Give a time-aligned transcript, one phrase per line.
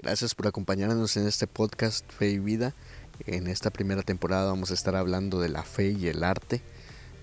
[0.00, 2.72] Gracias por acompañarnos en este podcast Fe y Vida.
[3.26, 6.62] En esta primera temporada vamos a estar hablando de la fe y el arte.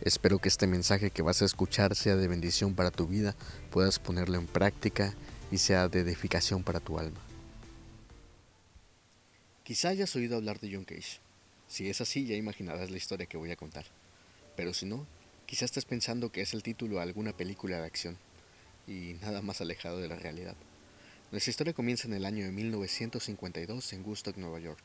[0.02, 3.34] Espero que este mensaje que vas a escuchar sea de bendición para tu vida,
[3.72, 5.16] puedas ponerlo en práctica
[5.54, 7.18] y sea de edificación para tu alma.
[9.64, 11.22] Quizá hayas oído hablar de John Cage.
[11.70, 13.86] Si es así, ya imaginarás la historia que voy a contar.
[14.58, 15.08] Pero si no,
[15.46, 18.18] quizá estés pensando que es el título de alguna película de acción,
[18.86, 20.58] y nada más alejado de la realidad.
[21.32, 24.80] Nuestra historia comienza en el año de 1952 en Woodstock, Nueva York.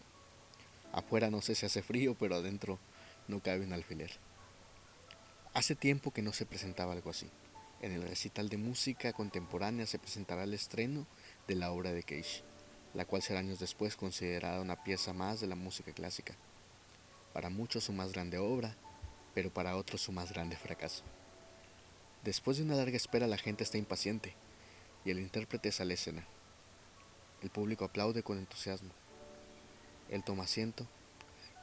[0.91, 2.79] Afuera no sé si hace frío, pero adentro
[3.29, 4.11] no cabe un alfiler.
[5.53, 7.29] Hace tiempo que no se presentaba algo así.
[7.83, 11.07] En el recital de música contemporánea se presentará el estreno
[11.47, 12.43] de la obra de Cage,
[12.95, 16.35] la cual será años después considerada una pieza más de la música clásica.
[17.35, 18.75] Para muchos su más grande obra,
[19.35, 21.05] pero para otros su más grande fracaso.
[22.25, 24.35] Después de una larga espera la gente está impaciente
[25.05, 26.27] y el intérprete sale a escena.
[27.43, 28.91] El público aplaude con entusiasmo.
[30.09, 30.87] Él toma asiento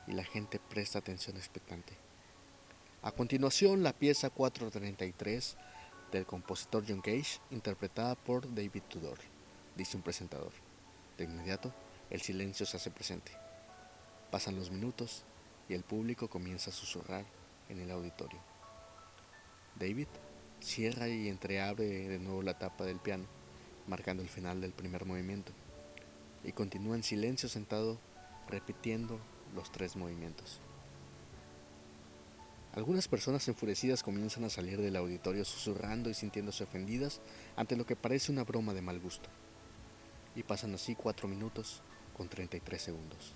[0.08, 1.94] y la gente presta atención expectante.
[3.04, 5.58] A continuación, la pieza 433
[6.12, 9.20] del compositor John Cage, interpretada por David Tudor,
[9.76, 10.52] dice un presentador.
[11.18, 11.74] De inmediato,
[12.10, 13.32] el silencio se hace presente.
[14.32, 15.24] Pasan los minutos
[15.70, 17.26] y el público comienza a susurrar
[17.70, 18.40] en el auditorio.
[19.76, 20.08] David
[20.60, 23.26] Cierra y entreabre de nuevo la tapa del piano,
[23.88, 25.54] marcando el final del primer movimiento,
[26.44, 28.00] y continúa en silencio sentado
[28.48, 29.20] repitiendo
[29.56, 30.60] los tres movimientos.
[32.74, 37.22] Algunas personas enfurecidas comienzan a salir del auditorio susurrando y sintiéndose ofendidas
[37.56, 39.30] ante lo que parece una broma de mal gusto.
[40.36, 41.82] Y pasan así cuatro minutos
[42.16, 43.34] con 33 segundos.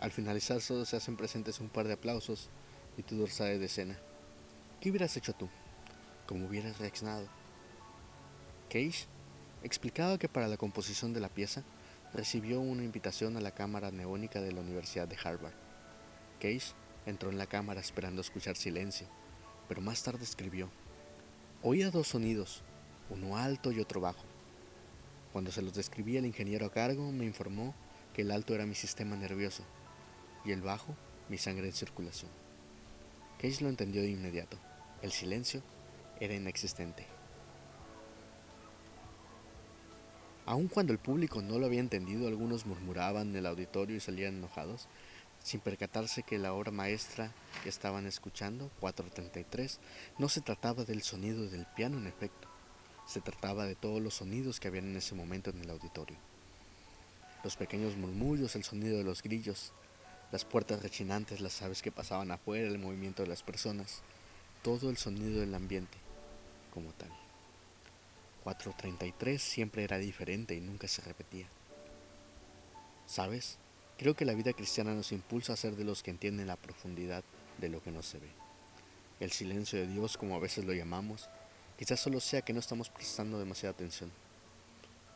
[0.00, 2.50] Al finalizar solo se hacen presentes un par de aplausos
[2.96, 3.96] y Tudor sale de escena.
[4.80, 5.48] ¿Qué hubieras hecho tú?
[6.26, 7.26] como hubieras reaccionado.
[8.68, 9.06] Cage
[9.62, 11.62] explicaba que para la composición de la pieza
[12.14, 15.54] recibió una invitación a la cámara neónica de la Universidad de Harvard.
[16.40, 16.74] Cage
[17.06, 19.06] entró en la cámara esperando escuchar silencio,
[19.68, 20.70] pero más tarde escribió,
[21.62, 22.62] oía dos sonidos,
[23.10, 24.24] uno alto y otro bajo.
[25.32, 27.74] Cuando se los describí el ingeniero a cargo me informó
[28.12, 29.64] que el alto era mi sistema nervioso
[30.44, 30.94] y el bajo
[31.28, 32.30] mi sangre en circulación.
[33.38, 34.58] Cage lo entendió de inmediato.
[35.00, 35.62] El silencio
[36.20, 37.06] era inexistente.
[40.44, 44.36] Aun cuando el público no lo había entendido, algunos murmuraban en el auditorio y salían
[44.36, 44.88] enojados,
[45.42, 47.32] sin percatarse que la obra maestra
[47.62, 49.78] que estaban escuchando, 433,
[50.18, 52.48] no se trataba del sonido del piano en efecto,
[53.06, 56.16] se trataba de todos los sonidos que habían en ese momento en el auditorio.
[57.44, 59.72] Los pequeños murmullos, el sonido de los grillos,
[60.32, 64.00] las puertas rechinantes, las aves que pasaban afuera, el movimiento de las personas,
[64.62, 65.98] todo el sonido del ambiente
[66.72, 67.10] como tal.
[68.42, 71.46] 433 siempre era diferente y nunca se repetía.
[73.06, 73.58] ¿Sabes?
[73.98, 77.22] Creo que la vida cristiana nos impulsa a ser de los que entienden la profundidad
[77.58, 78.30] de lo que no se ve.
[79.20, 81.28] El silencio de Dios, como a veces lo llamamos,
[81.78, 84.10] quizás solo sea que no estamos prestando demasiada atención.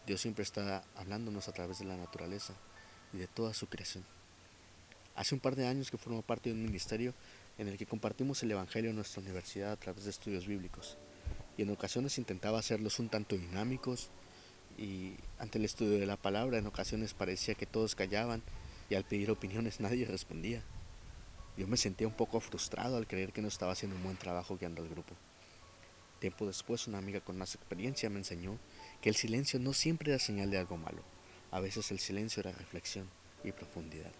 [0.07, 2.55] Dios siempre está hablándonos a través de la naturaleza
[3.13, 4.05] y de toda su creación.
[5.17, 7.13] Hace un par de años que formo parte de un ministerio
[7.59, 10.97] en el que compartimos el Evangelio en nuestra universidad a través de estudios bíblicos
[11.56, 14.11] y en ocasiones intentaba hacerlos un tanto dinámicos
[14.78, 18.43] y ante el estudio de la palabra en ocasiones parecía que todos callaban
[18.91, 20.62] y al pedir opiniones nadie respondía.
[21.56, 24.59] Yo me sentía un poco frustrado al creer que no estaba haciendo un buen trabajo
[24.59, 25.15] guiando al grupo.
[26.21, 28.59] Tiempo después una amiga con más experiencia me enseñó
[29.00, 31.03] que el silencio no siempre era señal de algo malo,
[31.50, 33.09] a veces el silencio era reflexión
[33.45, 34.12] y profundidad.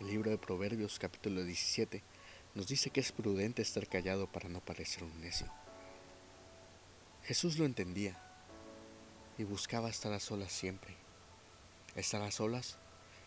[0.00, 2.02] El libro de Proverbios capítulo 17
[2.58, 5.46] nos dice que es prudente estar callado para no parecer un necio.
[7.22, 8.20] Jesús lo entendía
[9.38, 10.96] y buscaba estar a solas siempre.
[11.94, 12.76] Estar a solas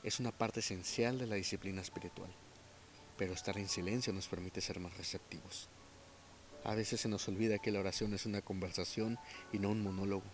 [0.04, 2.30] es una parte esencial de la disciplina espiritual,
[3.18, 5.70] pero estar en silencio nos permite ser más receptivos.
[6.66, 9.18] A veces se nos olvida que la oración es una conversación
[9.54, 10.26] y no un monólogo.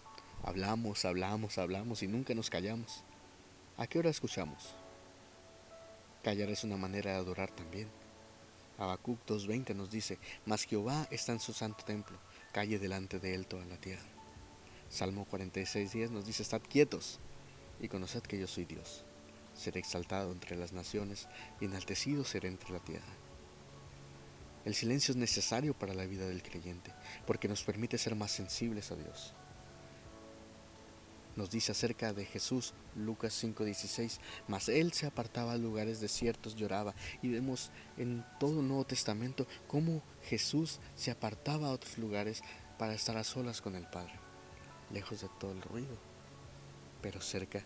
[0.41, 3.03] Hablamos, hablamos, hablamos y nunca nos callamos.
[3.77, 4.73] ¿A qué hora escuchamos?
[6.23, 8.06] Callar es una manera de adorar también.
[8.77, 12.17] Habacuc 2.20 nos dice, Mas Jehová está en su santo templo,
[12.51, 14.05] calle delante de él toda la tierra.
[14.89, 17.19] Salmo 46.10 nos dice, Estad quietos
[17.79, 19.03] y conoced que yo soy Dios.
[19.53, 21.27] Seré exaltado entre las naciones
[21.59, 23.13] y enaltecido seré entre la tierra.
[24.65, 26.93] El silencio es necesario para la vida del creyente,
[27.25, 29.33] porque nos permite ser más sensibles a Dios
[31.37, 36.93] nos dice acerca de Jesús, Lucas 5:16, mas él se apartaba a lugares desiertos, lloraba,
[37.21, 42.41] y vemos en todo el Nuevo Testamento cómo Jesús se apartaba a otros lugares
[42.77, 44.13] para estar a solas con el Padre,
[44.91, 45.97] lejos de todo el ruido.
[46.99, 47.63] pero cerca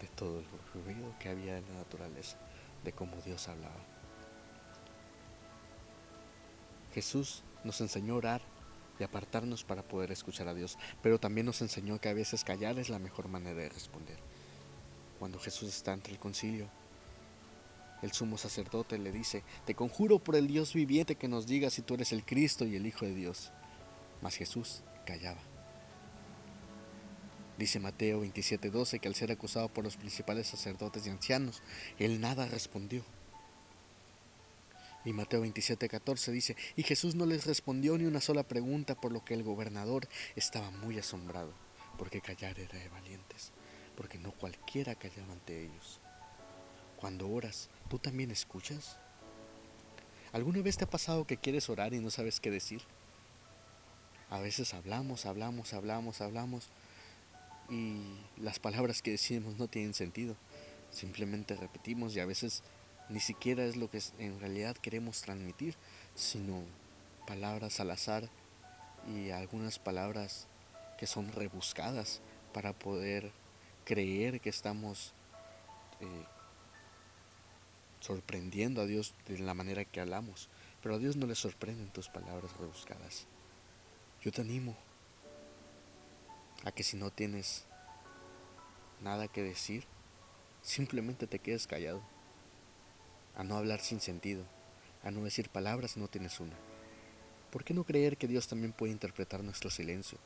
[0.00, 0.46] de todo el
[0.84, 2.36] ruido que había en la naturaleza,
[2.84, 3.82] de cómo Dios hablaba.
[6.94, 8.42] Jesús nos enseñó a orar
[8.98, 12.78] y apartarnos para poder escuchar a Dios, pero también nos enseñó que a veces callar
[12.78, 14.18] es la mejor manera de responder.
[15.18, 16.68] Cuando Jesús está ante el concilio,
[18.02, 21.82] el sumo sacerdote le dice, te conjuro por el Dios viviente que nos diga si
[21.82, 23.52] tú eres el Cristo y el Hijo de Dios.
[24.20, 25.40] Mas Jesús callaba.
[27.58, 31.62] Dice Mateo 27:12 que al ser acusado por los principales sacerdotes y ancianos,
[31.98, 33.02] él nada respondió.
[35.06, 39.24] Y Mateo 27:14 dice, y Jesús no les respondió ni una sola pregunta, por lo
[39.24, 41.54] que el gobernador estaba muy asombrado,
[41.96, 43.52] porque callar era de valientes,
[43.96, 46.00] porque no cualquiera callaba ante ellos.
[46.96, 48.98] Cuando oras, ¿tú también escuchas?
[50.32, 52.82] ¿Alguna vez te ha pasado que quieres orar y no sabes qué decir?
[54.28, 56.68] A veces hablamos, hablamos, hablamos, hablamos
[57.70, 58.02] y
[58.38, 60.36] las palabras que decimos no tienen sentido.
[60.90, 62.64] Simplemente repetimos y a veces
[63.08, 65.76] ni siquiera es lo que en realidad queremos transmitir,
[66.14, 66.62] sino
[67.26, 68.28] palabras al azar
[69.08, 70.46] y algunas palabras
[70.98, 72.20] que son rebuscadas
[72.52, 73.30] para poder
[73.84, 75.12] creer que estamos
[76.00, 76.24] eh,
[78.00, 80.48] sorprendiendo a Dios de la manera que hablamos.
[80.82, 83.26] Pero a Dios no le sorprenden tus palabras rebuscadas.
[84.22, 84.76] Yo te animo
[86.64, 87.64] a que si no tienes
[89.00, 89.84] nada que decir,
[90.62, 92.02] simplemente te quedes callado
[93.36, 94.44] a no hablar sin sentido,
[95.04, 96.56] a no decir palabras si no tienes una.
[97.50, 100.18] ¿Por qué no creer que Dios también puede interpretar nuestro silencio,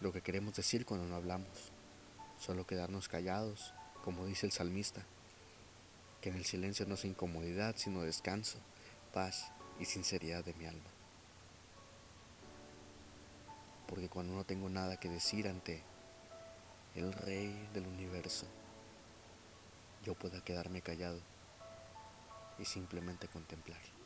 [0.00, 1.72] lo que queremos decir cuando no hablamos?
[2.38, 5.02] Solo quedarnos callados, como dice el salmista,
[6.20, 8.58] que en el silencio no es incomodidad, sino descanso,
[9.12, 10.90] paz y sinceridad de mi alma.
[13.86, 15.82] Porque cuando no tengo nada que decir ante
[16.94, 18.46] el Rey del universo,
[20.04, 21.20] yo pueda quedarme callado
[22.62, 24.01] y simplemente contemplar.